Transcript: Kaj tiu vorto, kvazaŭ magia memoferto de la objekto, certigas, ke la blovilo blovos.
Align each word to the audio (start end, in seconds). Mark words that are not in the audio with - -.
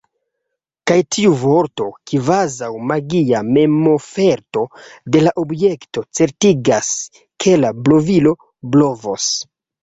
Kaj 0.91 0.95
tiu 1.15 1.33
vorto, 1.41 1.85
kvazaŭ 2.11 2.69
magia 2.91 3.41
memoferto 3.57 4.63
de 5.17 5.21
la 5.27 5.35
objekto, 5.43 6.05
certigas, 6.21 6.91
ke 7.45 7.55
la 7.61 7.73
blovilo 7.91 8.35
blovos. 8.75 9.31